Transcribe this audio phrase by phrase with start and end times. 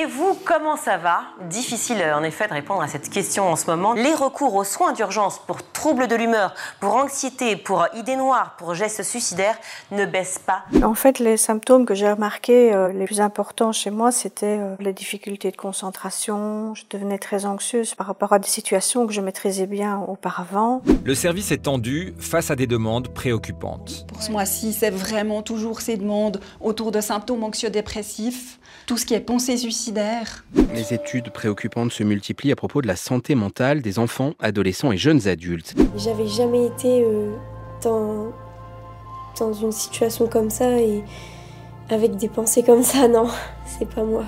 [0.00, 1.22] Et vous, comment ça va?
[1.50, 3.94] Difficile en effet de répondre à cette question en ce moment.
[3.94, 8.74] Les recours aux soins d'urgence pour troubles de l'humeur, pour anxiété, pour idées noires, pour
[8.74, 9.58] gestes suicidaires
[9.90, 10.62] ne baissent pas.
[10.84, 14.76] En fait, les symptômes que j'ai remarqués euh, les plus importants chez moi, c'était euh,
[14.78, 16.76] les difficultés de concentration.
[16.76, 20.80] Je devenais très anxieuse par rapport à des situations que je maîtrisais bien auparavant.
[21.04, 24.06] Le service est tendu face à des demandes préoccupantes.
[24.06, 29.12] Pour ce mois-ci, c'est vraiment toujours ces demandes autour de symptômes anxio-dépressifs, tout ce qui
[29.12, 30.44] est pensée suicidaire.
[30.74, 34.96] Les études préoccupantes se multiplient à propos de la santé mentale des enfants, adolescents et
[34.96, 35.74] jeunes adultes.
[35.94, 37.34] J'avais jamais été euh,
[37.82, 38.32] dans,
[39.38, 41.04] dans une situation comme ça et
[41.90, 43.28] avec des pensées comme ça, non,
[43.66, 44.24] c'est pas moi.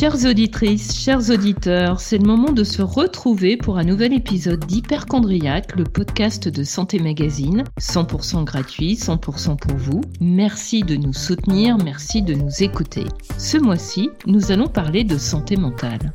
[0.00, 5.76] Chères auditrices, chers auditeurs, c'est le moment de se retrouver pour un nouvel épisode d'Hyperchondriac,
[5.76, 10.00] le podcast de Santé Magazine, 100% gratuit, 100% pour vous.
[10.18, 13.04] Merci de nous soutenir, merci de nous écouter.
[13.36, 16.14] Ce mois-ci, nous allons parler de santé mentale.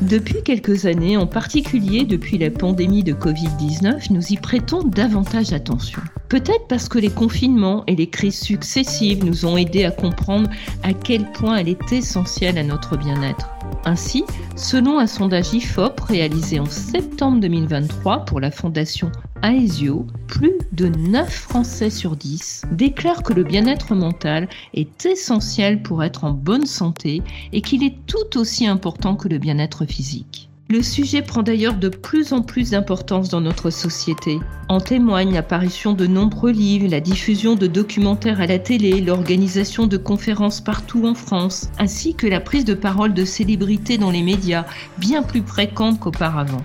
[0.00, 6.00] Depuis quelques années, en particulier depuis la pandémie de Covid-19, nous y prêtons davantage attention.
[6.28, 10.50] Peut-être parce que les confinements et les crises successives nous ont aidés à comprendre
[10.82, 13.50] à quel point elle est essentielle à notre bien-être.
[13.84, 14.24] Ainsi,
[14.56, 21.30] selon un sondage IFOP réalisé en septembre 2023 pour la fondation Aesio, plus de 9
[21.30, 27.22] Français sur 10 déclarent que le bien-être mental est essentiel pour être en bonne santé
[27.52, 30.48] et qu'il est tout aussi important que le bien-être physique.
[30.70, 34.38] Le sujet prend d'ailleurs de plus en plus d'importance dans notre société.
[34.70, 39.98] En témoigne l'apparition de nombreux livres, la diffusion de documentaires à la télé, l'organisation de
[39.98, 44.64] conférences partout en France, ainsi que la prise de parole de célébrités dans les médias,
[44.96, 46.64] bien plus fréquente qu'auparavant.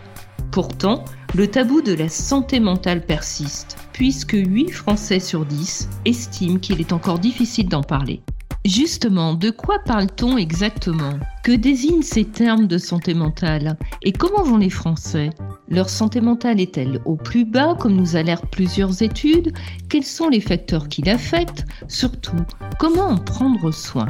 [0.51, 1.03] Pourtant,
[1.35, 6.93] le tabou de la santé mentale persiste, puisque 8 Français sur 10 estiment qu'il est
[6.93, 8.21] encore difficile d'en parler.
[8.65, 11.17] Justement, de quoi parle-t-on exactement?
[11.45, 13.77] Que désignent ces termes de santé mentale?
[14.03, 15.29] Et comment vont les Français?
[15.69, 19.53] Leur santé mentale est-elle au plus bas, comme nous alertent plusieurs études?
[19.87, 22.35] Quels sont les facteurs qui l'affectent Surtout,
[22.79, 24.07] comment en prendre soin?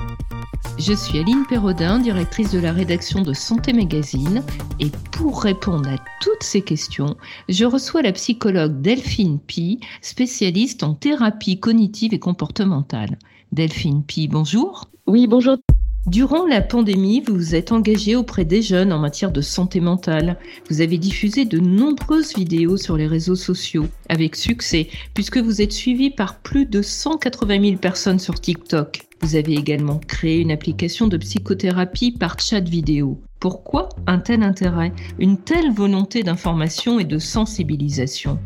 [0.79, 4.41] Je suis Aline Perrodin, directrice de la rédaction de Santé Magazine,
[4.79, 7.15] et pour répondre à toutes ces questions,
[7.49, 13.19] je reçois la psychologue Delphine Pi, spécialiste en thérapie cognitive et comportementale.
[13.51, 14.85] Delphine Pi, bonjour.
[15.07, 15.57] Oui, bonjour.
[16.05, 20.37] Durant la pandémie, vous vous êtes engagée auprès des jeunes en matière de santé mentale.
[20.69, 25.73] Vous avez diffusé de nombreuses vidéos sur les réseaux sociaux, avec succès, puisque vous êtes
[25.73, 29.01] suivi par plus de 180 000 personnes sur TikTok.
[29.21, 33.19] Vous avez également créé une application de psychothérapie par chat vidéo.
[33.39, 38.37] Pourquoi un tel intérêt, une telle volonté d'information et de sensibilisation?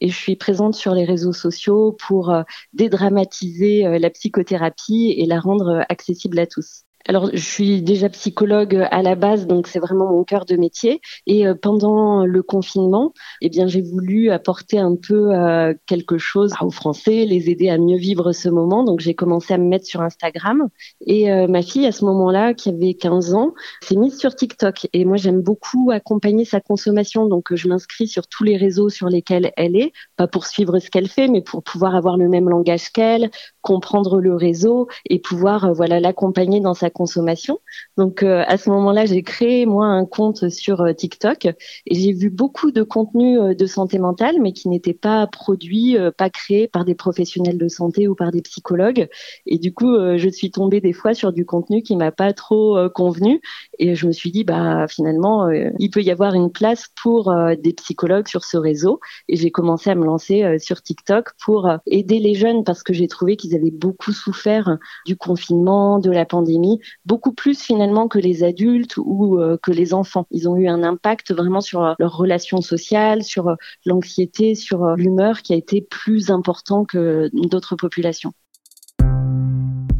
[0.00, 5.26] Et je suis présente sur les réseaux sociaux pour euh, dédramatiser euh, la psychothérapie et
[5.26, 6.84] la rendre euh, accessible à tous.
[7.06, 11.02] Alors, je suis déjà psychologue à la base, donc c'est vraiment mon cœur de métier.
[11.26, 16.54] Et euh, pendant le confinement, eh bien, j'ai voulu apporter un peu euh, quelque chose
[16.62, 18.84] aux Français, les aider à mieux vivre ce moment.
[18.84, 20.68] Donc, j'ai commencé à me mettre sur Instagram.
[21.06, 24.88] Et euh, ma fille, à ce moment-là, qui avait 15 ans, s'est mise sur TikTok.
[24.94, 27.26] Et moi, j'aime beaucoup accompagner sa consommation.
[27.26, 30.88] Donc, je m'inscris sur tous les réseaux sur lesquels elle est, pas pour suivre ce
[30.88, 33.30] qu'elle fait, mais pour pouvoir avoir le même langage qu'elle,
[33.64, 37.58] comprendre le réseau et pouvoir, voilà, l'accompagner dans sa consommation.
[37.96, 42.12] Donc euh, à ce moment-là, j'ai créé moi un compte sur euh, TikTok et j'ai
[42.12, 46.68] vu beaucoup de contenu euh, de santé mentale, mais qui n'étaient pas produits, pas créés
[46.68, 49.08] par des professionnels de santé ou par des psychologues.
[49.46, 52.78] Et du coup, je suis tombée des fois sur du contenu qui m'a pas trop
[52.90, 53.40] convenu
[53.78, 57.72] et je me suis dit bah finalement, il peut y avoir une place pour des
[57.72, 59.00] psychologues sur ce réseau.
[59.28, 63.08] Et j'ai commencé à me lancer sur TikTok pour aider les jeunes parce que j'ai
[63.08, 68.44] trouvé qu'ils avaient beaucoup souffert du confinement, de la pandémie beaucoup plus finalement que les
[68.44, 70.26] adultes ou euh, que les enfants.
[70.30, 73.54] Ils ont eu un impact vraiment sur euh, leur relation sociale, sur euh,
[73.84, 78.32] l'anxiété, sur l'humeur qui a été plus important que d'autres populations.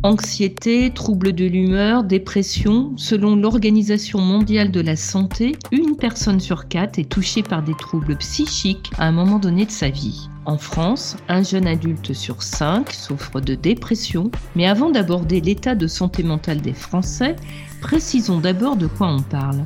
[0.04, 6.98] Anxiété, troubles de l'humeur, dépression, selon l'Organisation mondiale de la santé, une personne sur quatre
[6.98, 10.28] est touchée par des troubles psychiques à un moment donné de sa vie.
[10.44, 15.86] En France, un jeune adulte sur cinq souffre de dépression, mais avant d'aborder l'état de
[15.86, 17.34] santé mentale des Français,
[17.80, 19.64] précisons d'abord de quoi on parle.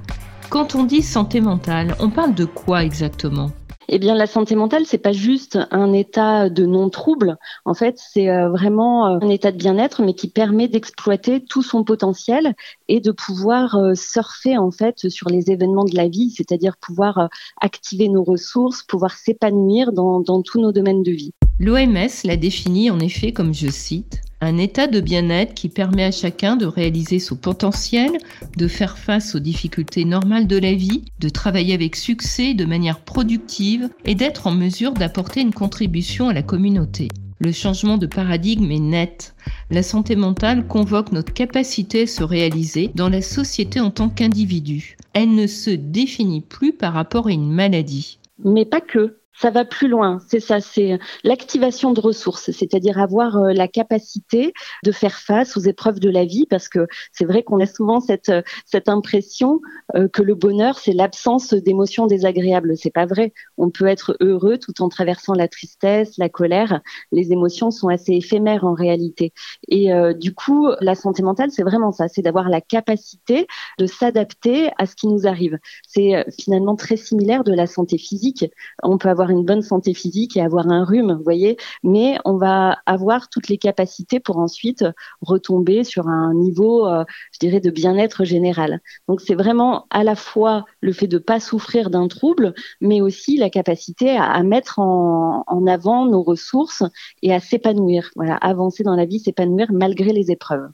[0.50, 3.50] Quand on dit santé mentale, on parle de quoi exactement?
[3.90, 7.36] Eh bien, la santé mentale, c'est pas juste un état de non-trouble.
[7.64, 11.62] En fait, c'est euh, vraiment euh, un état de bien-être, mais qui permet d'exploiter tout
[11.62, 12.54] son potentiel
[12.88, 17.30] et de pouvoir euh, surfer en fait sur les événements de la vie, c'est-à-dire pouvoir
[17.60, 21.32] activer nos ressources, pouvoir s'épanouir dans, dans tous nos domaines de vie.
[21.58, 26.12] L'OMS l'a définit en effet comme, je cite, Un état de bien-être qui permet à
[26.12, 28.12] chacun de réaliser son potentiel,
[28.56, 33.00] de faire face aux difficultés normales de la vie, de travailler avec succès de manière
[33.00, 37.08] productive et d'être en mesure d'apporter une contribution à la communauté.
[37.40, 39.34] Le changement de paradigme est net.
[39.70, 44.96] La santé mentale convoque notre capacité à se réaliser dans la société en tant qu'individu.
[45.14, 48.18] Elle ne se définit plus par rapport à une maladie.
[48.44, 50.18] Mais pas que ça va plus loin.
[50.26, 54.52] C'est ça, c'est l'activation de ressources, c'est-à-dire avoir euh, la capacité
[54.84, 58.00] de faire face aux épreuves de la vie, parce que c'est vrai qu'on a souvent
[58.00, 58.32] cette
[58.66, 59.60] cette impression
[59.94, 62.76] euh, que le bonheur c'est l'absence d'émotions désagréables.
[62.76, 63.32] C'est pas vrai.
[63.56, 66.80] On peut être heureux tout en traversant la tristesse, la colère.
[67.12, 69.32] Les émotions sont assez éphémères en réalité.
[69.68, 73.46] Et euh, du coup, la santé mentale, c'est vraiment ça, c'est d'avoir la capacité
[73.78, 75.58] de s'adapter à ce qui nous arrive.
[75.86, 78.44] C'est finalement très similaire de la santé physique.
[78.82, 82.36] On peut avoir une bonne santé physique et avoir un rhume, vous voyez, mais on
[82.36, 84.84] va avoir toutes les capacités pour ensuite
[85.20, 88.80] retomber sur un niveau, euh, je dirais, de bien-être général.
[89.08, 93.36] Donc c'est vraiment à la fois le fait de pas souffrir d'un trouble, mais aussi
[93.36, 96.82] la capacité à, mettre en, en, avant nos ressources
[97.22, 98.10] et à s'épanouir.
[98.16, 100.68] Voilà, avancer dans la vie, s'épanouir malgré les épreuves.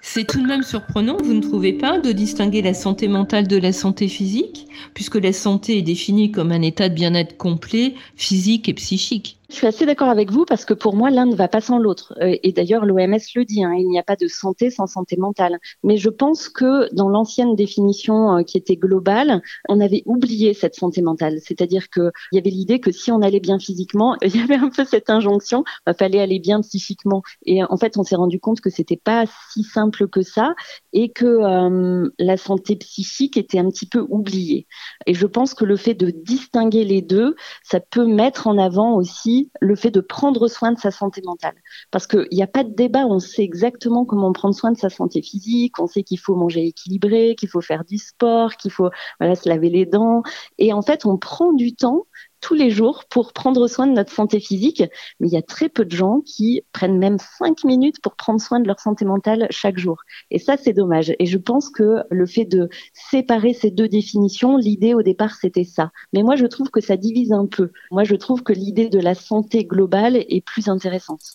[0.00, 3.56] C'est tout de même surprenant, vous ne trouvez pas, de distinguer la santé mentale de
[3.56, 8.68] la santé physique, puisque la santé est définie comme un état de bien-être complet, physique
[8.68, 9.37] et psychique.
[9.50, 11.78] Je suis assez d'accord avec vous parce que pour moi, l'un ne va pas sans
[11.78, 12.12] l'autre.
[12.20, 15.16] Euh, et d'ailleurs, l'OMS le dit, hein, il n'y a pas de santé sans santé
[15.16, 15.58] mentale.
[15.82, 19.40] Mais je pense que dans l'ancienne définition euh, qui était globale,
[19.70, 21.38] on avait oublié cette santé mentale.
[21.42, 24.68] C'est-à-dire qu'il y avait l'idée que si on allait bien physiquement, il y avait un
[24.68, 27.22] peu cette injonction, il fallait aller bien psychiquement.
[27.46, 30.54] Et en fait, on s'est rendu compte que c'était pas si simple que ça
[30.92, 34.66] et que euh, la santé psychique était un petit peu oubliée.
[35.06, 38.94] Et je pense que le fait de distinguer les deux, ça peut mettre en avant
[38.94, 41.54] aussi le fait de prendre soin de sa santé mentale.
[41.90, 44.90] Parce qu'il n'y a pas de débat, on sait exactement comment prendre soin de sa
[44.90, 48.90] santé physique, on sait qu'il faut manger équilibré, qu'il faut faire du sport, qu'il faut
[49.20, 50.22] voilà, se laver les dents.
[50.58, 52.06] Et en fait, on prend du temps
[52.40, 54.82] tous les jours pour prendre soin de notre santé physique,
[55.20, 58.40] mais il y a très peu de gens qui prennent même cinq minutes pour prendre
[58.40, 59.98] soin de leur santé mentale chaque jour.
[60.30, 61.12] Et ça, c'est dommage.
[61.18, 65.64] Et je pense que le fait de séparer ces deux définitions, l'idée au départ, c'était
[65.64, 65.90] ça.
[66.12, 67.70] Mais moi, je trouve que ça divise un peu.
[67.90, 71.34] Moi, je trouve que l'idée de la santé globale est plus intéressante.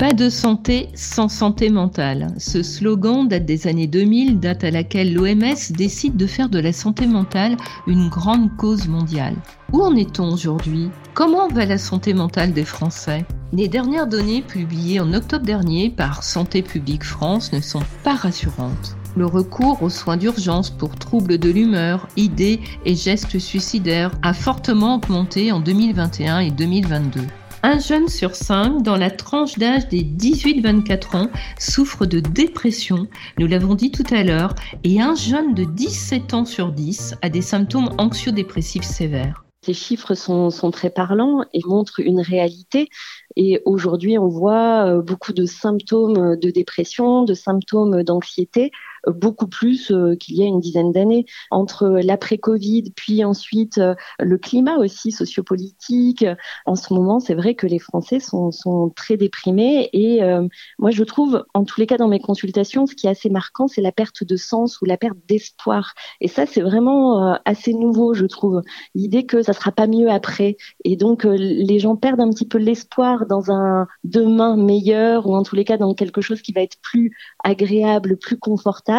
[0.00, 2.28] Pas de santé sans santé mentale.
[2.38, 6.72] Ce slogan date des années 2000, date à laquelle l'OMS décide de faire de la
[6.72, 9.36] santé mentale une grande cause mondiale.
[9.74, 10.88] Où en est-on aujourd'hui?
[11.12, 13.26] Comment va la santé mentale des Français?
[13.52, 18.96] Les dernières données publiées en octobre dernier par Santé publique France ne sont pas rassurantes.
[19.16, 24.94] Le recours aux soins d'urgence pour troubles de l'humeur, idées et gestes suicidaires a fortement
[24.94, 27.20] augmenté en 2021 et 2022.
[27.62, 33.06] Un jeune sur cinq dans la tranche d'âge des 18-24 ans souffre de dépression,
[33.38, 37.28] nous l'avons dit tout à l'heure, et un jeune de 17 ans sur 10 a
[37.28, 39.44] des symptômes anxio-dépressifs sévères.
[39.62, 42.88] Ces chiffres sont, sont, très parlants et montrent une réalité.
[43.36, 48.70] Et aujourd'hui, on voit euh, beaucoup de symptômes de dépression, de symptômes d'anxiété
[49.06, 51.26] beaucoup plus euh, qu'il y a une dizaine d'années.
[51.50, 56.24] Entre l'après-Covid, puis ensuite euh, le climat aussi sociopolitique,
[56.66, 58.50] en ce moment, c'est vrai que les Français sont,
[58.96, 59.88] très déprimés.
[59.92, 60.46] Et euh,
[60.78, 63.68] moi, je trouve, en tous les cas, dans mes consultations, ce qui est assez marquant,
[63.68, 65.94] c'est la perte de sens ou la perte d'espoir.
[66.20, 68.62] Et ça, c'est vraiment assez nouveau, je trouve.
[68.94, 70.56] L'idée que ça sera pas mieux après.
[70.84, 75.42] Et donc, les gens perdent un petit peu l'espoir dans un demain meilleur ou en
[75.42, 78.89] tous les cas dans quelque chose qui va être plus agréable, plus confortable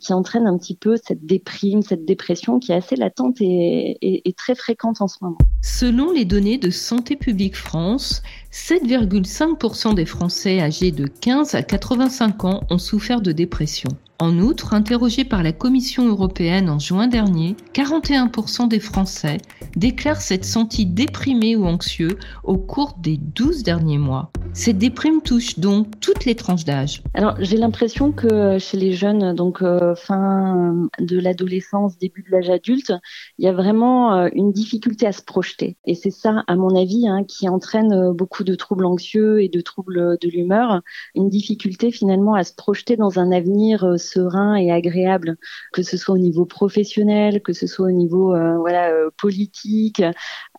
[0.00, 4.32] qui entraîne un petit peu cette déprime, cette dépression qui est assez latente et, et
[4.32, 5.38] très fréquente en ce moment.
[5.62, 12.44] Selon les données de Santé publique France, 7,5% des Français âgés de 15 à 85
[12.44, 13.90] ans ont souffert de dépression.
[14.20, 19.38] En outre, interrogés par la Commission européenne en juin dernier, 41% des Français
[19.76, 24.30] déclarent s'être sentis déprimés ou anxieux au cours des 12 derniers mois.
[24.52, 27.02] Cette déprime touche donc toutes les tranches d'âge.
[27.14, 32.50] Alors, j'ai l'impression que chez les jeunes, donc euh, fin de l'adolescence, début de l'âge
[32.50, 32.92] adulte,
[33.38, 35.78] il y a vraiment euh, une difficulté à se projeter.
[35.86, 38.12] Et c'est ça, à mon avis, hein, qui entraîne euh,
[38.44, 40.82] de troubles anxieux et de troubles de l'humeur,
[41.14, 45.36] une difficulté finalement à se projeter dans un avenir serein et agréable,
[45.72, 50.02] que ce soit au niveau professionnel, que ce soit au niveau euh, voilà euh, politique,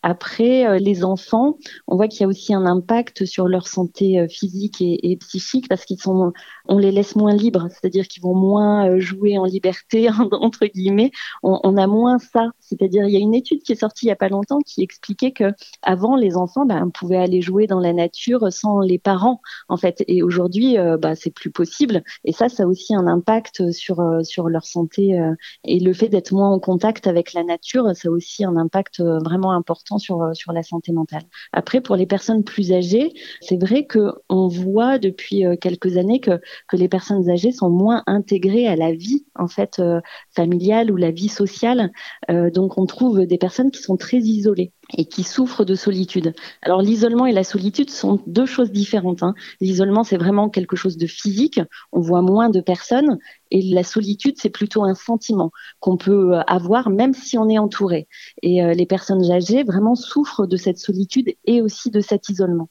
[0.04, 4.20] après, euh, les enfants, on voit qu'il y a aussi un impact sur leur santé
[4.20, 6.34] euh, physique et, psychique parce qu'ils sont,
[6.68, 11.12] on les laisse moins libres, c'est-à-dire qu'ils vont moins euh, jouer en liberté entre guillemets.
[11.44, 14.12] On, a moins ça, c'est-à-dire il y a une étude qui est sortie il y
[14.12, 15.54] a pas longtemps qui expliquait que
[15.84, 20.04] avant les enfants, ben, pouvaient aller jouer dans la nature sans les parents en fait.
[20.08, 22.04] Et aujourd'hui, bah, c'est plus possible.
[22.26, 25.20] Et ça, ça a aussi un impact sur sur leur santé.
[25.64, 29.02] et le fait d'être moins en contact avec la nature, ça a aussi un impact
[29.02, 31.24] vraiment important sur sur la santé mentale.
[31.54, 36.40] Après, pour les personnes plus âgées, c'est vrai que on voit depuis quelques années que
[36.68, 39.82] que les personnes âgées sont moins intégrées à la vie en fait
[40.36, 41.92] familiale ou la vie sociale.
[42.30, 46.34] donc, on trouve des personnes qui sont très isolées et qui souffrent de solitude.
[46.62, 49.24] Alors l'isolement et la solitude sont deux choses différentes.
[49.24, 49.34] Hein.
[49.60, 51.60] L'isolement, c'est vraiment quelque chose de physique,
[51.92, 53.18] on voit moins de personnes,
[53.52, 57.58] et la solitude, c'est plutôt un sentiment qu'on peut euh, avoir même si on est
[57.58, 58.08] entouré.
[58.42, 62.70] Et euh, les personnes âgées vraiment souffrent de cette solitude et aussi de cet isolement.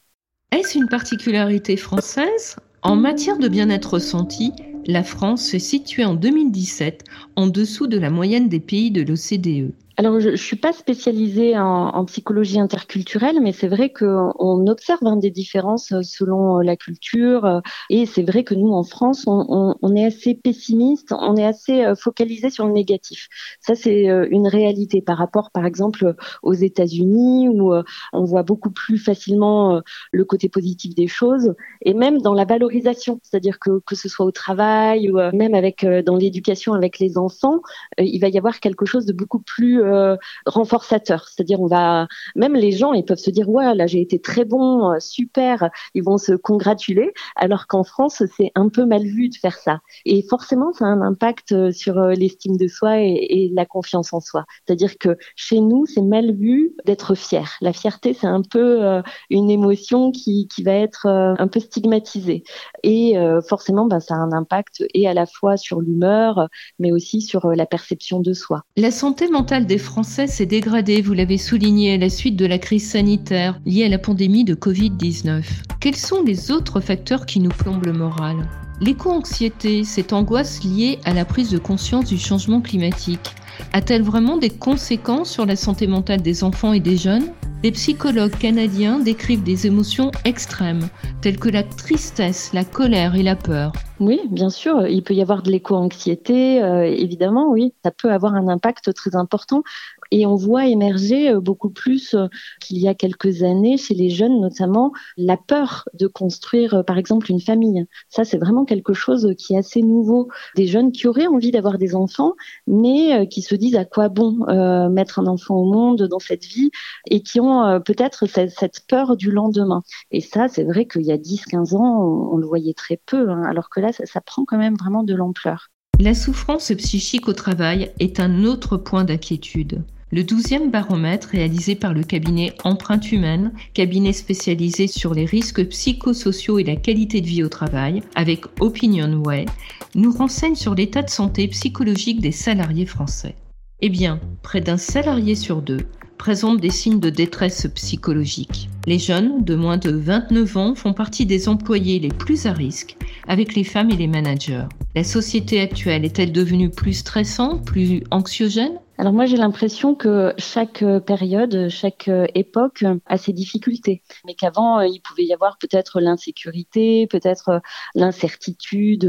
[0.53, 2.57] Est-ce une particularité française?
[2.83, 4.53] En matière de bien-être ressenti,
[4.87, 7.05] la France se située en 2017
[7.37, 9.73] en dessous de la moyenne des pays de l'OCDE.
[10.01, 15.19] Alors, je ne suis pas spécialisée en, psychologie interculturelle, mais c'est vrai qu'on observe hein,
[15.19, 17.45] des différences euh, selon euh, la culture.
[17.45, 21.45] Euh, et c'est vrai que nous, en France, on, on, est assez pessimiste, on est
[21.45, 23.29] assez focalisé sur le négatif.
[23.61, 27.75] Ça, c'est une réalité par rapport, par exemple, aux États-Unis, où
[28.15, 33.21] on voit beaucoup plus facilement le côté positif des choses, et même dans la valorisation,
[33.23, 37.61] c'est-à-dire que que ce soit au travail ou même avec dans l'éducation avec les enfants,
[37.99, 40.17] il va y avoir quelque chose de beaucoup plus euh,
[40.47, 41.29] renforçateur.
[41.29, 42.07] C'est-à-dire, on va
[42.37, 45.71] même les gens, ils peuvent se dire ouais, là j'ai été très bon, euh, super.
[45.95, 49.81] Ils vont se congratuler, alors qu'en France, c'est un peu mal vu de faire ça.
[50.05, 54.21] Et forcément, ça a un impact euh, sur l'estime de soi et, la confiance en
[54.21, 54.45] soi.
[54.65, 57.57] C'est-à-dire que chez nous, c'est mal vu d'être fier.
[57.61, 62.45] La fierté, c'est un peu une émotion qui, qui va être un peu stigmatisée.
[62.83, 63.15] Et
[63.49, 67.49] forcément, ben, ça a un impact et à la fois sur l'humeur, mais aussi sur
[67.49, 68.65] la perception de soi.
[68.77, 72.59] La santé mentale des Français s'est dégradée, vous l'avez souligné, à la suite de la
[72.59, 75.43] crise sanitaire liée à la pandémie de Covid-19.
[75.81, 78.37] Quels sont les autres facteurs qui nous plombent le moral?
[78.81, 83.35] L'éco-anxiété, cette angoisse liée à la prise de conscience du changement climatique,
[83.73, 87.33] a-t-elle vraiment des conséquences sur la santé mentale des enfants et des jeunes?
[87.63, 90.89] Les psychologues canadiens décrivent des émotions extrêmes,
[91.21, 93.73] telles que la tristesse, la colère et la peur.
[93.99, 98.35] Oui, bien sûr, il peut y avoir de l'éco-anxiété, euh, évidemment, oui, ça peut avoir
[98.35, 99.63] un impact très important.
[100.11, 102.27] Et on voit émerger euh, beaucoup plus euh,
[102.61, 107.31] qu'il y a quelques années chez les jeunes, notamment la peur de construire, par exemple,
[107.31, 107.85] une famille.
[108.09, 110.29] Ça, c'est vraiment quelque chose qui est assez nouveau.
[110.57, 112.35] Des jeunes qui auraient envie d'avoir des enfants,
[112.67, 114.47] mais qui se disent à quoi bon
[114.91, 116.71] mettre un enfant au monde dans cette vie
[117.09, 119.83] et qui ont peut-être cette, peur du lendemain.
[120.11, 122.03] Et ça, c'est vrai qu'il y a 10-15 ans,
[122.33, 125.15] on, le voyait très peu, hein, alors que là, ça, prend quand même vraiment de
[125.15, 125.69] l'ampleur.
[125.99, 129.85] La souffrance psychique au travail est un autre point d'inquiétude.
[130.13, 136.59] Le 12e baromètre réalisé par le cabinet Empreinte Humaine, cabinet spécialisé sur les risques psychosociaux
[136.59, 139.47] et la qualité de vie au travail, avec Opinion Way,
[139.95, 143.37] nous renseigne sur l'état de santé psychologique des salariés français.
[143.83, 145.87] Eh bien, près d'un salarié sur deux
[146.19, 148.69] présentent des signes de détresse psychologique.
[148.87, 152.97] Les jeunes de moins de 29 ans font partie des employés les plus à risque
[153.29, 154.65] avec les femmes et les managers.
[154.95, 158.81] La société actuelle est-elle devenue plus stressante, plus anxiogène?
[159.01, 164.35] Alors moi j'ai l'impression que chaque euh, période, chaque euh, époque a ses difficultés, mais
[164.35, 167.63] qu'avant euh, il pouvait y avoir peut-être l'insécurité, peut-être
[167.95, 169.05] l'incertitude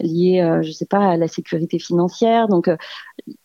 [0.00, 2.48] liée, je sais pas, à la sécurité financière.
[2.48, 2.70] Donc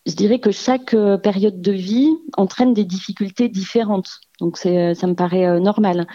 [0.06, 2.08] je dirais que chaque période de vie
[2.38, 4.20] entraîne des difficultés différentes.
[4.40, 6.06] Donc c'est, ça me paraît normal.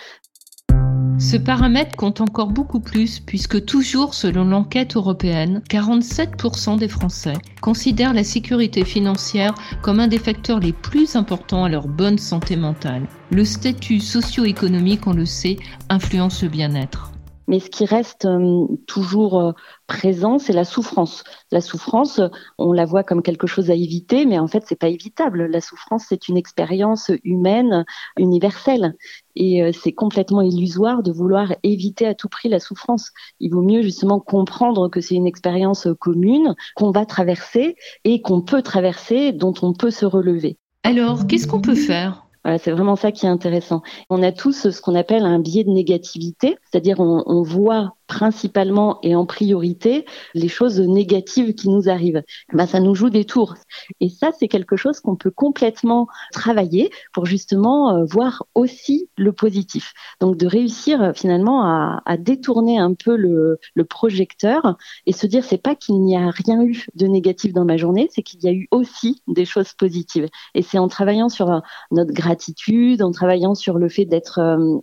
[1.21, 8.13] Ce paramètre compte encore beaucoup plus puisque toujours selon l'enquête européenne, 47% des Français considèrent
[8.13, 13.05] la sécurité financière comme un des facteurs les plus importants à leur bonne santé mentale.
[13.29, 15.57] Le statut socio-économique, on le sait,
[15.89, 17.10] influence le bien-être.
[17.47, 19.51] Mais ce qui reste euh, toujours euh,
[19.87, 21.23] présent, c'est la souffrance.
[21.51, 22.21] La souffrance,
[22.57, 25.45] on la voit comme quelque chose à éviter, mais en fait, c'est pas évitable.
[25.45, 27.85] La souffrance, c'est une expérience humaine,
[28.17, 28.95] universelle.
[29.35, 33.11] Et euh, c'est complètement illusoire de vouloir éviter à tout prix la souffrance.
[33.39, 38.41] Il vaut mieux justement comprendre que c'est une expérience commune qu'on va traverser et qu'on
[38.41, 40.57] peut traverser, dont on peut se relever.
[40.83, 42.25] Alors, qu'est-ce qu'on peut faire?
[42.45, 43.81] C'est vraiment ça qui est intéressant.
[44.09, 48.99] On a tous ce qu'on appelle un biais de négativité, c'est-à-dire on, on voit principalement
[49.03, 50.03] et en priorité
[50.33, 52.23] les choses négatives qui nous arrivent.
[52.51, 53.55] Ben, ça nous joue des tours.
[54.01, 59.31] Et ça, c'est quelque chose qu'on peut complètement travailler pour justement euh, voir aussi le
[59.31, 59.93] positif.
[60.19, 64.75] Donc de réussir euh, finalement à, détourner un peu le, le, projecteur
[65.05, 68.09] et se dire c'est pas qu'il n'y a rien eu de négatif dans ma journée,
[68.11, 70.27] c'est qu'il y a eu aussi des choses positives.
[70.53, 71.59] Et c'est en travaillant sur euh,
[71.91, 74.39] notre gratitude, en travaillant sur le fait d'être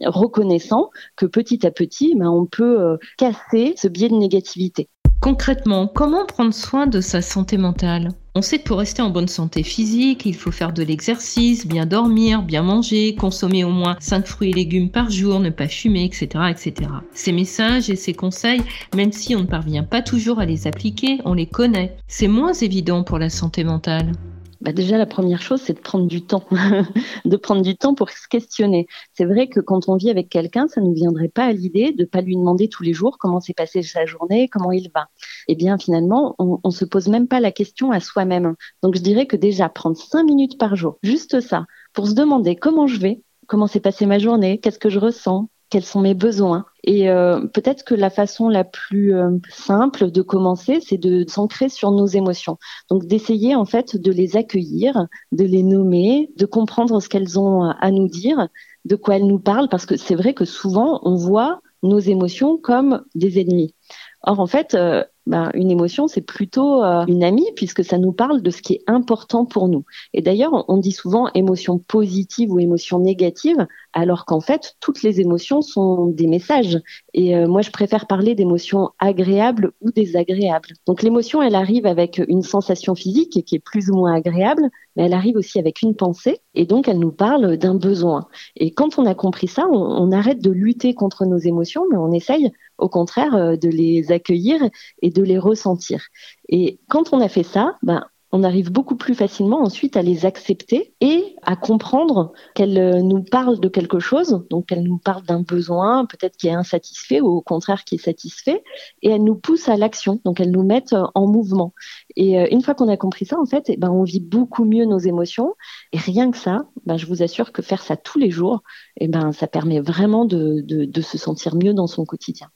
[0.06, 4.88] reconnaissant que petit à petit, ben, on peut casser ce biais de négativité.
[5.20, 8.10] Concrètement, comment prendre soin de sa santé mentale?
[8.36, 11.86] On sait que pour rester en bonne santé physique, il faut faire de l'exercice, bien
[11.86, 16.04] dormir, bien manger, consommer au moins 5 fruits et légumes par jour, ne pas fumer,
[16.04, 16.90] etc., etc.
[17.12, 18.62] Ces messages et ces conseils,
[18.94, 21.96] même si on ne parvient pas toujours à les appliquer, on les connaît.
[22.06, 24.12] C'est moins évident pour la santé mentale
[24.60, 26.44] bah déjà, la première chose, c'est de prendre du temps,
[27.24, 28.88] de prendre du temps pour se questionner.
[29.12, 32.04] C'est vrai que quand on vit avec quelqu'un, ça ne viendrait pas à l'idée de
[32.04, 35.08] pas lui demander tous les jours comment s'est passée sa journée, comment il va.
[35.46, 38.54] Eh bien, finalement, on, on se pose même pas la question à soi-même.
[38.82, 42.56] Donc, je dirais que déjà, prendre cinq minutes par jour, juste ça, pour se demander
[42.56, 46.14] comment je vais, comment s'est passée ma journée, qu'est-ce que je ressens, quels sont mes
[46.14, 46.64] besoins.
[46.84, 51.68] Et euh, peut-être que la façon la plus euh, simple de commencer, c'est de s'ancrer
[51.68, 52.58] sur nos émotions.
[52.90, 57.62] Donc d'essayer en fait de les accueillir, de les nommer, de comprendre ce qu'elles ont
[57.62, 58.48] à nous dire,
[58.84, 62.56] de quoi elles nous parlent, parce que c'est vrai que souvent on voit nos émotions
[62.56, 63.74] comme des ennemis.
[64.22, 68.12] Or, en fait, euh, ben, une émotion, c'est plutôt euh, une amie puisque ça nous
[68.12, 69.84] parle de ce qui est important pour nous.
[70.14, 75.20] Et d'ailleurs, on dit souvent émotion positive ou émotion négative, alors qu'en fait, toutes les
[75.20, 76.78] émotions sont des messages.
[77.12, 80.70] Et euh, moi, je préfère parler d'émotions agréables ou désagréables.
[80.86, 85.04] Donc, l'émotion, elle arrive avec une sensation physique qui est plus ou moins agréable, mais
[85.04, 86.40] elle arrive aussi avec une pensée.
[86.54, 88.26] Et donc, elle nous parle d'un besoin.
[88.56, 91.96] Et quand on a compris ça, on, on arrête de lutter contre nos émotions, mais
[91.96, 94.60] on essaye au contraire euh, de les accueillir
[95.02, 96.08] et de les ressentir.
[96.48, 100.26] Et quand on a fait ça, ben, on arrive beaucoup plus facilement ensuite à les
[100.26, 105.24] accepter et à comprendre qu'elles euh, nous parlent de quelque chose, donc qu'elles nous parlent
[105.24, 108.62] d'un besoin, peut-être qui est insatisfait ou au contraire qui est satisfait,
[109.02, 111.72] et elles nous poussent à l'action, donc elles nous mettent euh, en mouvement.
[112.16, 114.84] Et une fois qu'on a compris ça, en fait, eh ben, on vit beaucoup mieux
[114.84, 115.54] nos émotions.
[115.92, 118.62] Et rien que ça, ben, je vous assure que faire ça tous les jours,
[118.96, 122.48] eh ben, ça permet vraiment de, de se sentir mieux dans son quotidien.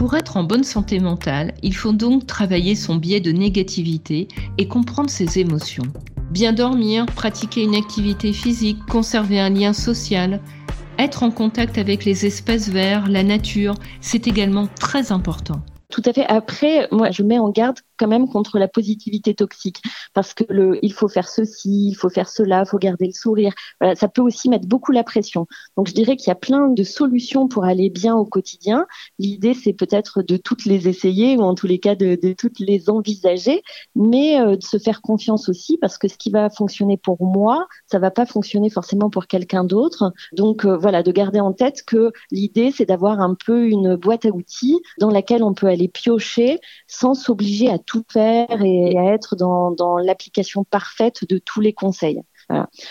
[0.00, 4.66] Pour être en bonne santé mentale, il faut donc travailler son biais de négativité et
[4.66, 5.84] comprendre ses émotions.
[6.30, 10.40] Bien dormir, pratiquer une activité physique, conserver un lien social,
[10.98, 15.60] être en contact avec les espèces verts, la nature, c'est également très important.
[15.90, 16.24] Tout à fait.
[16.28, 19.82] Après, moi, je mets en garde quand même contre la positivité toxique
[20.14, 23.12] parce que le, il faut faire ceci, il faut faire cela, il faut garder le
[23.12, 23.52] sourire.
[23.94, 25.46] Ça peut aussi mettre beaucoup la pression.
[25.76, 28.86] Donc, je dirais qu'il y a plein de solutions pour aller bien au quotidien.
[29.18, 32.58] L'idée, c'est peut-être de toutes les essayer ou en tous les cas de, de toutes
[32.58, 33.62] les envisager,
[33.94, 37.66] mais euh, de se faire confiance aussi parce que ce qui va fonctionner pour moi,
[37.86, 40.12] ça va pas fonctionner forcément pour quelqu'un d'autre.
[40.32, 44.24] Donc, euh, voilà, de garder en tête que l'idée, c'est d'avoir un peu une boîte
[44.24, 49.12] à outils dans laquelle on peut aller piocher sans s'obliger à tout faire et à
[49.12, 52.22] être dans l'application parfaite de tous les conseils.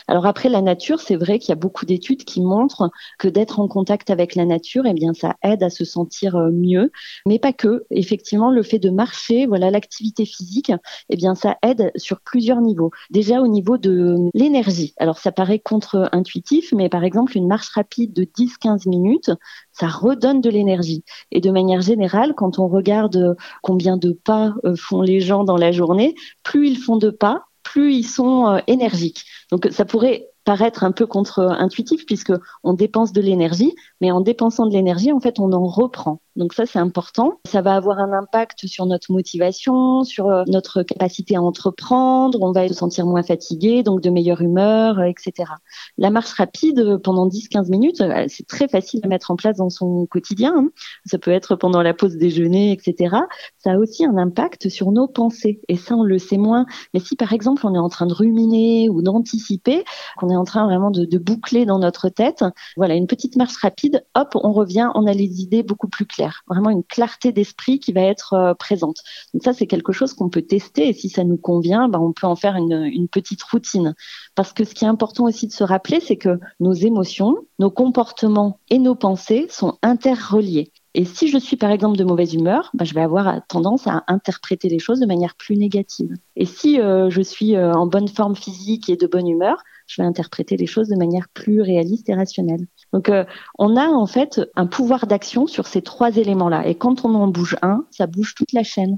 [0.07, 3.59] Alors après, la nature, c'est vrai qu'il y a beaucoup d'études qui montrent que d'être
[3.59, 6.91] en contact avec la nature, eh bien, ça aide à se sentir euh, mieux,
[7.25, 7.85] mais pas que.
[7.91, 10.71] Effectivement, le fait de marcher, voilà, l'activité physique,
[11.09, 12.91] eh bien, ça aide sur plusieurs niveaux.
[13.09, 14.93] Déjà au niveau de l'énergie.
[14.97, 19.31] Alors ça paraît contre-intuitif, mais par exemple, une marche rapide de 10-15 minutes,
[19.71, 21.03] ça redonne de l'énergie.
[21.31, 25.57] Et de manière générale, quand on regarde combien de pas euh, font les gens dans
[25.57, 29.25] la journée, plus ils font de pas, plus ils sont euh, énergiques.
[29.51, 34.65] Donc ça pourrait paraître un peu contre-intuitif puisque on dépense de l'énergie, mais en dépensant
[34.65, 36.21] de l'énergie, en fait, on en reprend.
[36.39, 37.41] Donc ça, c'est important.
[37.43, 42.41] Ça va avoir un impact sur notre motivation, sur euh, notre capacité à entreprendre.
[42.41, 45.51] On va se sentir moins fatigué, donc de meilleure humeur, euh, etc.
[45.97, 49.69] La marche rapide euh, pendant 10-15 minutes, c'est très facile à mettre en place dans
[49.69, 50.53] son quotidien.
[50.55, 50.69] Hein.
[51.05, 53.17] Ça peut être pendant la pause déjeuner, etc.
[53.57, 55.59] Ça a aussi un impact sur nos pensées.
[55.67, 56.65] Et ça, on le sait moins.
[56.93, 59.83] Mais si, par exemple, on est en train de ruminer ou d'anticiper,
[60.17, 62.45] qu'on est en train vraiment de, de boucler dans notre tête,
[62.77, 66.28] voilà, une petite marche rapide, hop, on revient, on a les idées beaucoup plus claires
[66.47, 68.97] vraiment une clarté d'esprit qui va être euh, présente.
[69.33, 72.13] Donc ça, c'est quelque chose qu'on peut tester et si ça nous convient, ben, on
[72.13, 73.95] peut en faire une, petite routine.
[74.35, 77.71] Parce que ce qui est important aussi de se rappeler, c'est que nos émotions, nos
[77.71, 80.71] comportements et nos pensées sont interreliés.
[80.95, 84.03] Et si je suis par exemple de mauvaise humeur, ben, je vais avoir tendance à
[84.07, 86.13] interpréter les choses de manière plus négative.
[86.35, 90.01] Et si euh, je suis euh, en bonne forme physique et de bonne humeur, je
[90.01, 92.67] vais interpréter les choses de manière plus réaliste et rationnelle.
[92.93, 93.11] Donc,
[93.57, 96.67] on a en fait un pouvoir d'action sur ces trois éléments-là.
[96.67, 98.97] Et quand on en bouge un, ça bouge toute la chaîne.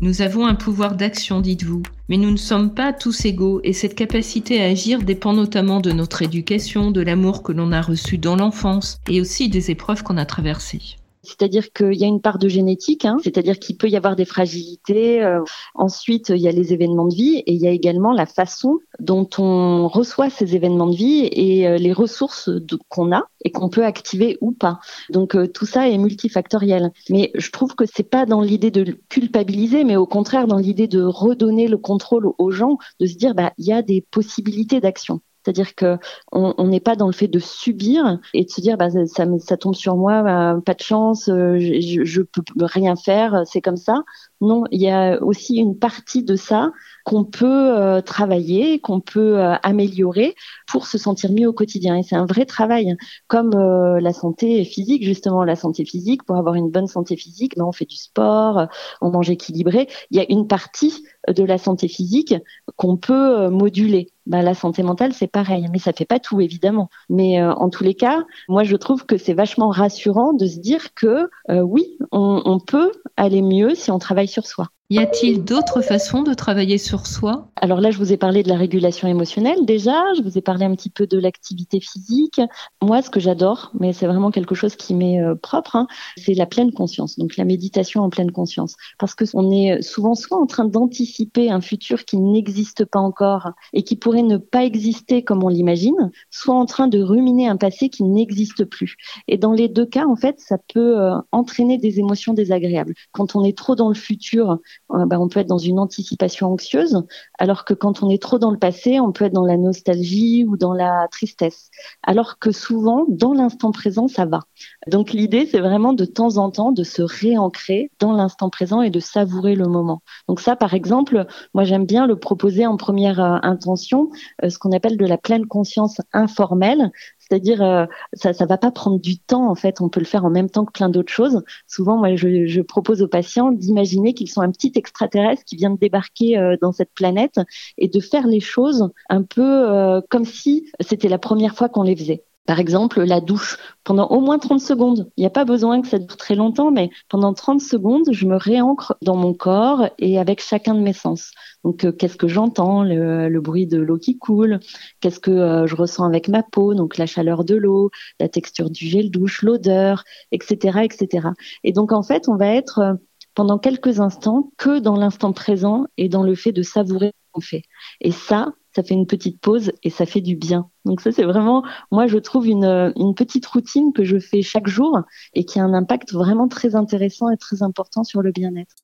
[0.00, 3.94] Nous avons un pouvoir d'action, dites-vous, mais nous ne sommes pas tous égaux et cette
[3.94, 8.34] capacité à agir dépend notamment de notre éducation, de l'amour que l'on a reçu dans
[8.34, 10.96] l'enfance et aussi des épreuves qu'on a traversées.
[11.24, 14.24] C'est-à-dire qu'il y a une part de génétique, hein, c'est-à-dire qu'il peut y avoir des
[14.24, 15.22] fragilités.
[15.22, 15.40] Euh,
[15.74, 18.78] ensuite, il y a les événements de vie et il y a également la façon
[19.00, 22.50] dont on reçoit ces événements de vie et euh, les ressources
[22.88, 24.80] qu'on a et qu'on peut activer ou pas.
[25.10, 26.92] Donc euh, tout ça est multifactoriel.
[27.10, 30.88] Mais je trouve que c'est pas dans l'idée de culpabiliser, mais au contraire dans l'idée
[30.88, 34.80] de redonner le contrôle aux gens, de se dire bah il y a des possibilités
[34.80, 35.20] d'action.
[35.44, 35.98] C'est-à-dire que
[36.32, 39.56] on n'est pas dans le fait de subir et de se dire bah, ça, ça
[39.56, 43.76] tombe sur moi, bah, pas de chance, euh, je, je peux rien faire, c'est comme
[43.76, 44.04] ça.
[44.40, 46.70] Non, il y a aussi une partie de ça
[47.04, 50.34] qu'on peut euh, travailler, qu'on peut euh, améliorer
[50.66, 51.96] pour se sentir mieux au quotidien.
[51.96, 56.24] Et c'est un vrai travail, comme la santé physique, justement, la santé physique.
[56.24, 58.66] Pour avoir une bonne santé physique, ben, on fait du sport,
[59.00, 59.88] on mange équilibré.
[60.10, 62.34] Il y a une partie de la santé physique
[62.76, 65.66] qu'on peut moduler bah, la santé mentale, c'est pareil.
[65.72, 66.88] Mais ça fait pas tout, évidemment.
[67.08, 70.58] Mais euh, en tous les cas, moi, je trouve que c'est vachement rassurant de se
[70.58, 74.68] dire que euh, oui, on peut aller mieux si on travaille sur soi.
[74.90, 77.48] Y a-t-il d'autres façons de travailler sur soi?
[77.56, 80.66] Alors là, je vous ai parlé de la régulation émotionnelle déjà, je vous ai parlé
[80.66, 82.38] un petit peu de l'activité physique.
[82.82, 85.86] Moi, ce que j'adore, mais c'est vraiment quelque chose qui m'est euh, propre, hein,
[86.18, 88.76] c'est la pleine conscience, donc la méditation en pleine conscience.
[88.98, 93.52] Parce que on est souvent soit en train d'anticiper un futur qui n'existe pas encore
[93.72, 97.56] et qui pourrait ne pas exister comme on l'imagine, soit en train de ruminer un
[97.56, 98.96] passé qui n'existe plus.
[99.28, 102.92] Et dans les deux cas, en fait, ça peut euh, entraîner des émotions désagréables.
[103.12, 104.58] Quand on est trop dans le futur,
[104.92, 107.02] euh, bah, on peut être dans une anticipation anxieuse,
[107.38, 110.44] alors que quand on est trop dans le passé, on peut être dans la nostalgie
[110.44, 111.70] ou dans la tristesse.
[112.02, 114.40] Alors que souvent, dans l'instant présent, ça va.
[114.86, 118.90] Donc l'idée, c'est vraiment de temps en temps de se réancrer dans l'instant présent et
[118.90, 120.02] de savourer le moment.
[120.28, 124.10] Donc ça, par exemple, moi j'aime bien le proposer en première euh, intention,
[124.42, 126.90] euh, ce qu'on appelle de la pleine conscience informelle,
[127.34, 129.80] c'est-à-dire, euh, ça ne va pas prendre du temps, en fait.
[129.80, 131.42] On peut le faire en même temps que plein d'autres choses.
[131.66, 135.78] Souvent, moi, je, propose aux patients d'imaginer qu'ils sont un petit extraterrestre qui vient de
[135.78, 137.40] débarquer euh, dans cette planète
[137.76, 141.82] et de faire les choses un peu euh, comme si c'était la première fois qu'on
[141.82, 142.24] les faisait.
[142.46, 145.10] Par exemple, la douche, pendant au moins 30 secondes.
[145.16, 148.26] Il n'y a pas besoin que ça dure très longtemps, mais pendant 30 secondes, je
[148.26, 151.32] me réancre dans mon corps et avec chacun de mes sens.
[151.64, 154.60] Donc, euh, qu'est-ce que j'entends le, bruit de l'eau qui coule?
[155.00, 156.74] Qu'est-ce que euh, je ressens avec ma peau?
[156.74, 161.28] Donc, la chaleur de l'eau, la texture du gel douche, l'odeur, etc., etc.
[161.62, 162.94] Et donc, en fait, on va être euh,
[163.34, 167.40] pendant quelques instants que dans l'instant présent et dans le fait de savourer ce qu'on
[167.40, 167.62] fait.
[168.02, 170.68] Et ça, ça fait une petite pause et ça fait du bien.
[170.84, 174.66] Donc ça, c'est vraiment, moi, je trouve une, une petite routine que je fais chaque
[174.66, 175.00] jour
[175.34, 178.74] et qui a un impact vraiment très intéressant et très important sur le bien-être.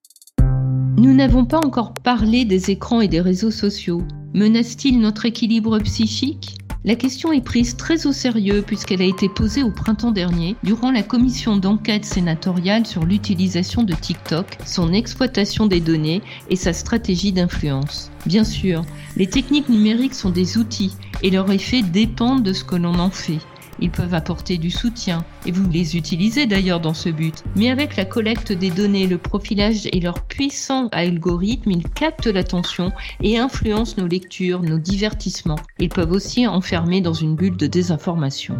[0.96, 4.02] Nous n'avons pas encore parlé des écrans et des réseaux sociaux.
[4.34, 6.56] Menacent-ils notre équilibre psychique?
[6.82, 10.90] La question est prise très au sérieux puisqu'elle a été posée au printemps dernier durant
[10.90, 17.32] la commission d'enquête sénatoriale sur l'utilisation de TikTok, son exploitation des données et sa stratégie
[17.32, 18.10] d'influence.
[18.24, 18.82] Bien sûr,
[19.16, 23.10] les techniques numériques sont des outils et leur effet dépend de ce que l'on en
[23.10, 23.38] fait.
[23.80, 27.42] Ils peuvent apporter du soutien, et vous les utilisez d'ailleurs dans ce but.
[27.56, 32.92] Mais avec la collecte des données, le profilage et leur puissant algorithme, ils captent l'attention
[33.22, 35.60] et influencent nos lectures, nos divertissements.
[35.78, 38.58] Ils peuvent aussi enfermer dans une bulle de désinformation.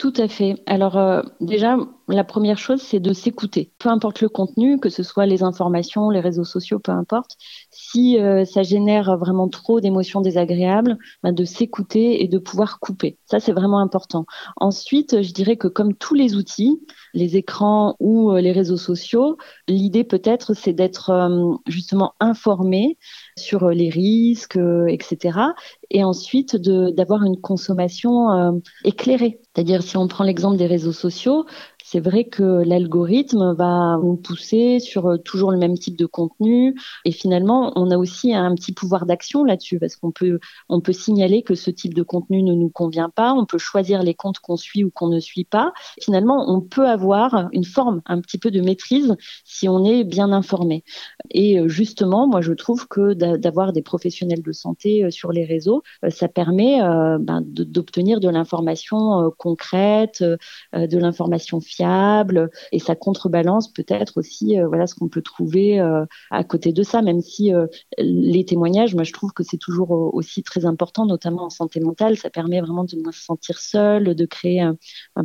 [0.00, 0.54] Tout à fait.
[0.64, 1.76] Alors euh, déjà,
[2.08, 3.70] la première chose, c'est de s'écouter.
[3.78, 7.36] Peu importe le contenu, que ce soit les informations, les réseaux sociaux, peu importe.
[7.70, 13.18] Si euh, ça génère vraiment trop d'émotions désagréables, ben, de s'écouter et de pouvoir couper.
[13.26, 14.24] Ça, c'est vraiment important.
[14.56, 16.80] Ensuite, je dirais que comme tous les outils,
[17.12, 19.36] les écrans ou euh, les réseaux sociaux,
[19.68, 21.12] l'idée peut-être, c'est d'être
[21.66, 22.96] justement informé
[23.40, 25.38] sur les risques, etc.
[25.90, 29.40] Et ensuite, d'avoir une consommation éclairée.
[29.54, 31.44] C'est-à-dire, si on prend l'exemple des réseaux sociaux,
[31.90, 36.76] c'est vrai que l'algorithme va nous pousser sur euh, toujours le même type de contenu
[37.04, 40.92] et finalement on a aussi un petit pouvoir d'action là-dessus parce qu'on peut on peut
[40.92, 44.38] signaler que ce type de contenu ne nous convient pas, on peut choisir les comptes
[44.38, 45.72] qu'on suit ou qu'on ne suit pas.
[46.00, 50.30] Finalement, on peut avoir une forme un petit peu de maîtrise si on est bien
[50.30, 50.84] informé.
[51.32, 55.44] Et euh, justement, moi je trouve que d'avoir des professionnels de santé euh, sur les
[55.44, 56.78] réseaux, ça permet
[57.18, 61.79] ben, d'obtenir de l'information concrète, de l'information fiable
[62.72, 65.80] et ça contrebalance peut-être aussi voilà ce qu'on peut trouver
[66.30, 67.52] à côté de ça, même si
[67.98, 72.16] les témoignages, moi je trouve que c'est toujours aussi très important, notamment en santé mentale,
[72.16, 74.76] ça permet vraiment de moins se sentir seul, de créer un,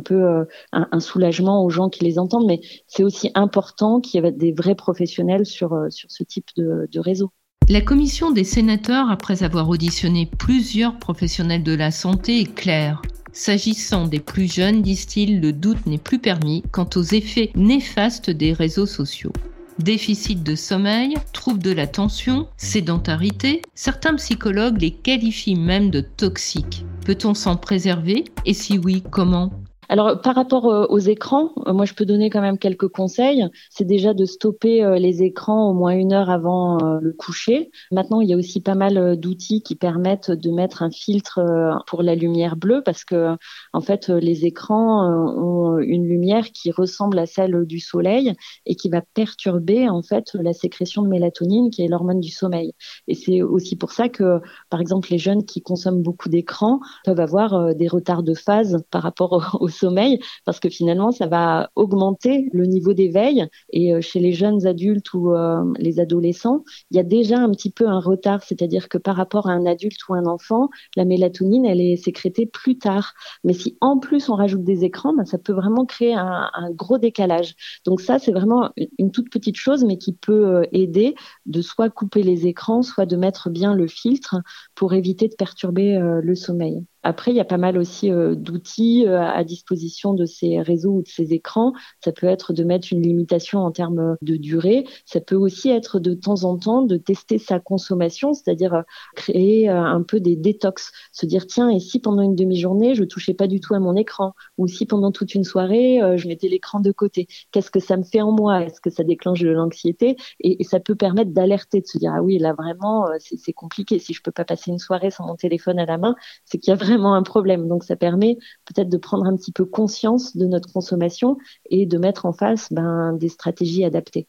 [0.04, 4.32] peu un, soulagement aux gens qui les entendent, mais c'est aussi important qu'il y ait
[4.32, 7.30] des vrais professionnels sur, ce type de réseau.
[7.68, 13.02] La commission des sénateurs, après avoir auditionné plusieurs professionnels de la santé, est claire.
[13.32, 18.52] S'agissant des plus jeunes, disent-ils, le doute n'est plus permis quant aux effets néfastes des
[18.52, 19.32] réseaux sociaux.
[19.80, 26.86] Déficit de sommeil, troubles de l'attention, sédentarité, certains psychologues les qualifient même de toxiques.
[27.04, 28.26] Peut-on s'en préserver?
[28.44, 29.50] Et si oui, comment?
[29.88, 33.46] Alors, par rapport euh, aux écrans, euh, moi, je peux donner quand même quelques conseils.
[33.70, 37.70] C'est déjà de stopper euh, les écrans au moins une heure avant le coucher.
[37.92, 41.40] Maintenant, il y a aussi pas mal d'outils qui permettent de mettre un filtre
[41.86, 43.36] pour la lumière bleue parce que,
[43.72, 48.32] en fait, les écrans ont une lumière qui ressemble à celle du soleil
[48.66, 52.72] et qui va perturber, en fait, la sécrétion de mélatonine, qui est l'hormone du sommeil.
[53.08, 57.20] Et c'est aussi pour ça que, par exemple, les jeunes qui consomment beaucoup d'écrans peuvent
[57.20, 62.48] avoir des retards de phase par rapport au sommeil parce que finalement, ça va augmenter
[62.52, 63.46] le niveau d'éveil.
[63.72, 67.50] Et euh, chez les jeunes adultes ou euh, les adolescents, il y a déjà un
[67.50, 71.04] petit peu un retard, c'est-à-dire que par rapport à un adulte ou un enfant, la
[71.04, 73.12] mélatonine, elle est sécrétée plus tard.
[73.44, 76.98] Mais si en plus on rajoute des écrans, ben, ça peut vraiment créer un, gros
[76.98, 77.54] décalage.
[77.84, 81.14] Donc ça, c'est vraiment une toute petite chose, mais qui peut euh, aider
[81.46, 84.36] de soit couper les écrans, soit de mettre bien le filtre
[84.74, 86.84] pour éviter de perturber le sommeil.
[87.06, 90.90] Après, il y a pas mal aussi euh, d'outils euh, à disposition de ces réseaux
[90.90, 91.72] ou de ces écrans.
[92.02, 94.84] Ça peut être de mettre une limitation en termes de durée.
[95.04, 98.82] Ça peut aussi être de temps en temps de tester sa consommation, c'est-à-dire euh,
[99.14, 100.90] créer un peu des détox.
[101.12, 103.94] Se dire, tiens, et si pendant une demi-journée, je touchais pas du tout à mon
[103.94, 104.34] écran?
[104.58, 107.28] Ou si pendant toute une soirée, je mettais l'écran de côté?
[107.52, 108.64] Qu'est-ce que ça me fait en moi?
[108.64, 110.16] Est-ce que ça déclenche de l'anxiété?
[110.40, 114.00] Et, ça peut permettre d'alerter, de se dire, ah oui, là vraiment, c'est compliqué.
[114.00, 116.70] Si je peux pas passer une soirée sans mon téléphone à la main, c'est qu'il
[116.70, 117.68] y a vraiment un problème.
[117.68, 121.36] Donc ça permet peut-être de prendre un petit peu conscience de notre consommation
[121.70, 124.26] et de mettre en face ben, des stratégies adaptées.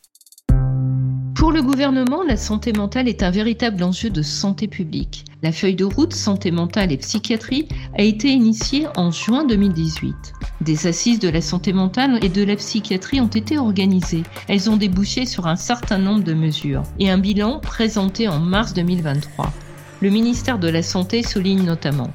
[1.37, 5.23] Pour le gouvernement, la santé mentale est un véritable enjeu de santé publique.
[5.43, 10.15] La feuille de route santé mentale et psychiatrie a été initiée en juin 2018.
[10.61, 14.23] Des assises de la santé mentale et de la psychiatrie ont été organisées.
[14.47, 18.73] Elles ont débouché sur un certain nombre de mesures et un bilan présenté en mars
[18.73, 19.53] 2023.
[20.01, 22.09] Le ministère de la Santé souligne notamment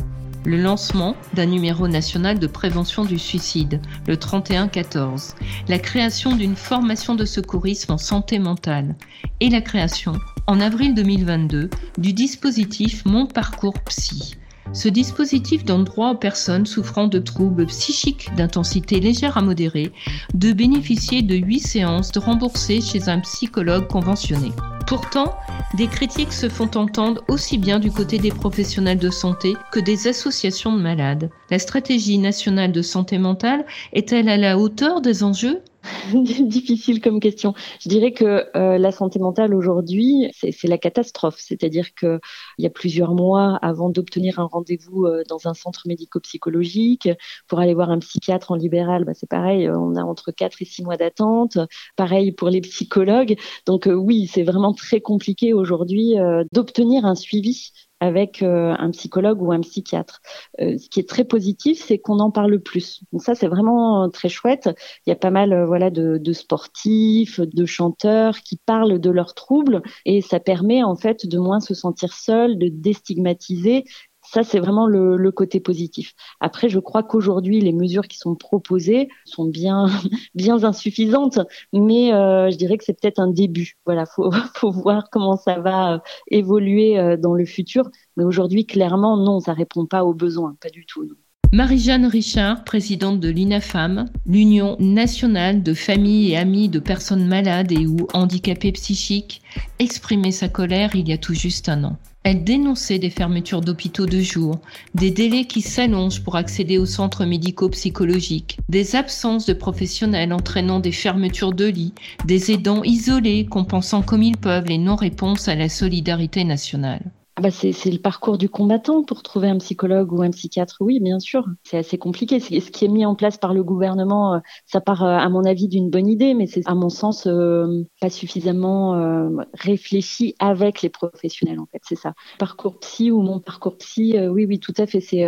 [0.44, 5.34] le lancement d'un numéro national de prévention du suicide, le 3114,
[5.68, 8.96] la création d'une formation de secourisme en santé mentale
[9.40, 10.14] et la création,
[10.46, 14.36] en avril 2022, du dispositif Mon Parcours Psy.
[14.74, 19.92] Ce dispositif donne droit aux personnes souffrant de troubles psychiques d'intensité légère à modérée
[20.32, 24.50] de bénéficier de 8 séances de remboursées chez un psychologue conventionné.
[24.86, 25.34] Pourtant,
[25.74, 30.08] des critiques se font entendre aussi bien du côté des professionnels de santé que des
[30.08, 31.30] associations de malades.
[31.50, 35.62] La stratégie nationale de santé mentale est-elle à la hauteur des enjeux?
[36.14, 37.54] difficile comme question.
[37.80, 41.36] Je dirais que euh, la santé mentale aujourd'hui, c'est la catastrophe.
[41.38, 42.20] C'est-à-dire qu'il
[42.58, 47.08] y a plusieurs mois avant d'obtenir un rendez-vous euh, dans un centre médico-psychologique,
[47.48, 50.62] pour aller voir un psychiatre en libéral, bah, c'est pareil, euh, on a entre 4
[50.62, 51.58] et 6 mois d'attente.
[51.96, 53.36] Pareil pour les psychologues.
[53.66, 56.14] Donc oui, c'est vraiment très compliqué aujourd'hui
[56.52, 60.20] d'obtenir un suivi avec euh, un psychologue ou un psychiatre.
[60.60, 63.04] Euh, ce qui est très positif, c'est qu'on en parle plus.
[63.12, 64.68] Donc ça, c'est vraiment très chouette.
[65.06, 69.10] Il y a pas mal euh, voilà de, de, sportifs, de chanteurs qui parlent de
[69.10, 73.84] leurs troubles et ça permet en fait de moins se sentir seul, de déstigmatiser
[74.32, 76.14] ça, c'est vraiment le, côté positif.
[76.40, 79.86] Après, je crois qu'aujourd'hui, les mesures qui sont proposées sont bien,
[80.62, 81.38] insuffisantes,
[81.74, 83.74] mais euh, je dirais que c'est peut-être un début.
[83.84, 85.98] Voilà, faut, faut voir comment ça va euh,
[86.30, 87.90] évoluer euh, dans le futur.
[88.16, 91.06] Mais aujourd'hui, clairement, non, ça répond pas aux besoins, pas du tout.
[91.52, 97.86] Marie-Jeanne Richard, présidente de l'UNAFAM, l'Union nationale de familles et amis de personnes malades et
[97.86, 99.42] ou handicapées psychiques,
[99.78, 101.98] exprimait sa colère il y a tout juste un an.
[102.24, 104.60] Elle dénonçait des fermetures d'hôpitaux de jour,
[104.94, 110.92] des délais qui s'allongent pour accéder aux centres médico-psychologiques, des absences de professionnels entraînant des
[110.92, 116.44] fermetures de lits, des aidants isolés compensant comme ils peuvent les non-réponses à la solidarité
[116.44, 117.02] nationale.
[117.36, 120.76] Ah bah c'est, le parcours du combattant pour trouver un psychologue ou un psychiatre.
[120.80, 122.38] Oui, bien sûr, c'est assez compliqué.
[122.40, 125.42] ce qui est mis en place par le gouvernement, euh, ça part euh, à mon
[125.44, 130.90] avis d'une bonne idée, mais c'est à mon sens euh, pas suffisamment réfléchi avec les
[130.90, 131.58] professionnels.
[131.58, 132.12] En fait, c'est ça.
[132.38, 135.00] Parcours psy ou mon parcours psy, oui, oui, tout à fait.
[135.00, 135.24] C'est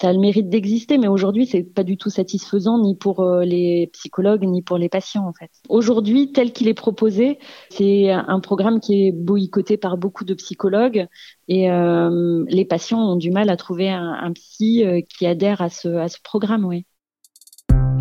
[0.00, 3.44] ça a le mérite d'exister, mais aujourd'hui, c'est pas du tout satisfaisant ni pour euh,
[3.44, 5.50] les psychologues ni pour les patients en fait.
[5.68, 11.06] Aujourd'hui, tel qu'il est proposé, c'est un programme qui est boycotté par beaucoup de psychologues
[11.48, 15.68] et euh, les patients ont du mal à trouver un, psy euh, qui adhère à
[15.68, 16.86] ce, à ce programme, oui.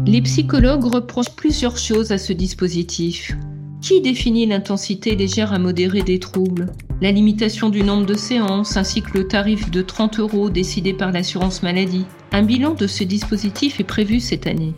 [0.08, 3.36] Les psychologues reprochent plusieurs choses à ce dispositif.
[3.82, 6.68] Qui définit l'intensité légère à modérée des troubles?
[7.02, 11.14] La limitation du nombre de séances ainsi que le tarif de 30 euros décidé par
[11.14, 12.06] l'assurance maladie.
[12.34, 14.74] Un bilan de ce dispositif est prévu cette année.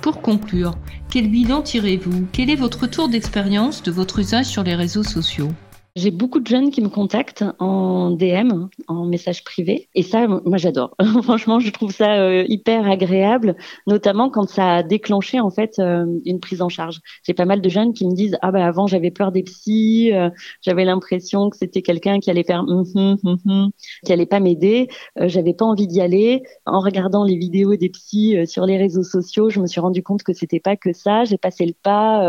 [0.00, 0.72] Pour conclure,
[1.10, 2.28] quel bilan tirez-vous?
[2.32, 5.50] Quel est votre retour d'expérience de votre usage sur les réseaux sociaux?
[5.96, 10.56] J'ai beaucoup de jeunes qui me contactent en DM, en message privé, et ça, moi,
[10.56, 10.94] j'adore.
[11.22, 16.06] Franchement, je trouve ça euh, hyper agréable, notamment quand ça a déclenché en fait euh,
[16.24, 17.00] une prise en charge.
[17.24, 20.12] J'ai pas mal de jeunes qui me disent ah bah avant j'avais peur des psys,
[20.12, 20.30] euh,
[20.62, 23.70] j'avais l'impression que c'était quelqu'un qui allait faire mm -hmm,
[24.04, 26.42] qui allait pas m'aider, j'avais pas envie d'y aller.
[26.66, 30.22] En regardant les vidéos des psys sur les réseaux sociaux, je me suis rendu compte
[30.22, 31.24] que c'était pas que ça.
[31.24, 32.24] J'ai passé le pas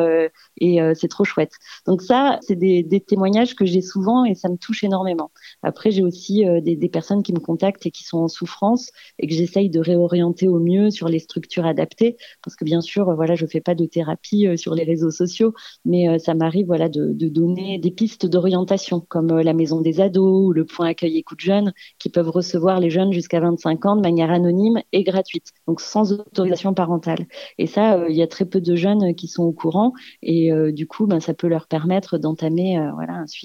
[0.60, 1.54] et c'est trop chouette.
[1.88, 5.32] Donc ça, c'est des témoignages que j'ai souvent et ça me touche énormément.
[5.64, 9.28] Après, j'ai aussi euh, des, personnes qui me contactent et qui sont en souffrance et
[9.28, 13.36] que j'essaye de réorienter au mieux sur les structures adaptées parce que bien sûr, voilà,
[13.36, 15.54] je fais pas de thérapie euh, sur les réseaux sociaux,
[15.86, 20.02] mais euh, ça m'arrive voilà de, de, donner des pistes d'orientation comme la maison des
[20.02, 23.96] ados ou le point accueil écoute jeunes qui peuvent recevoir les jeunes jusqu'à 25 ans
[23.96, 27.26] de manière anonyme et gratuite, donc sans autorisation parentale.
[27.58, 30.88] Et ça, il y a très peu de jeunes qui sont au courant et du
[30.88, 33.41] coup, ben, ça peut leur permettre d'entamer voilà un suivi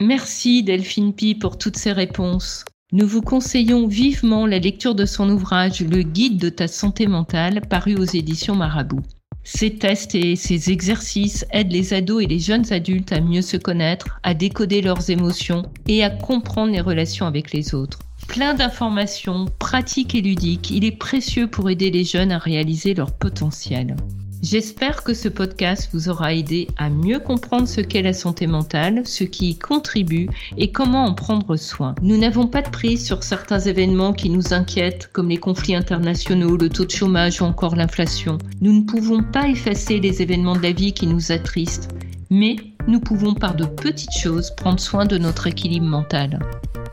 [0.00, 2.64] Merci Delphine Pi pour toutes ces réponses.
[2.92, 7.60] Nous vous conseillons vivement la lecture de son ouvrage Le guide de ta santé mentale
[7.68, 9.02] paru aux éditions Marabout.
[9.42, 13.58] Ces tests et ces exercices aident les ados et les jeunes adultes à mieux se
[13.58, 17.98] connaître, à décoder leurs émotions et à comprendre les relations avec les autres.
[18.26, 23.12] Plein d'informations, pratiques et ludiques, il est précieux pour aider les jeunes à réaliser leur
[23.12, 23.96] potentiel.
[24.44, 29.00] J'espère que ce podcast vous aura aidé à mieux comprendre ce qu'est la santé mentale,
[29.06, 30.28] ce qui y contribue
[30.58, 31.94] et comment en prendre soin.
[32.02, 36.58] Nous n'avons pas de prise sur certains événements qui nous inquiètent, comme les conflits internationaux,
[36.58, 38.36] le taux de chômage ou encore l'inflation.
[38.60, 41.88] Nous ne pouvons pas effacer les événements de la vie qui nous attristent,
[42.34, 42.56] mais
[42.88, 46.40] nous pouvons par de petites choses prendre soin de notre équilibre mental.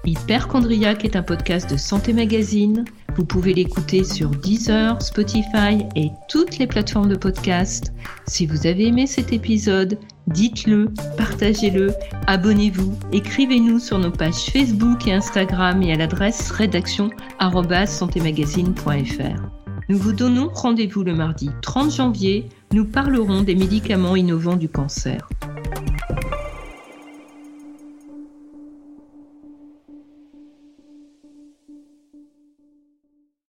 [0.06, 2.86] Hyperchondriac est un podcast de Santé Magazine.
[3.16, 7.92] Vous pouvez l'écouter sur Deezer, Spotify et toutes les plateformes de podcast.
[8.28, 11.92] Si vous avez aimé cet épisode, dites-le, partagez-le,
[12.28, 19.42] abonnez-vous, écrivez-nous sur nos pages Facebook et Instagram et à l'adresse rédaction@santémagazine.fr.
[19.90, 22.48] Nous vous donnons rendez-vous le mardi 30 janvier.
[22.74, 25.28] Nous parlerons des médicaments innovants du cancer.